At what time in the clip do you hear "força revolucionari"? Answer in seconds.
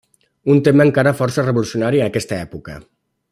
1.19-2.01